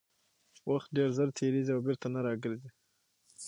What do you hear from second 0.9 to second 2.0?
ډېر ژر تېرېږي او